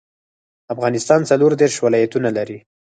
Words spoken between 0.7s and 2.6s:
افغانستان څلور ديرش ولايتونه لري.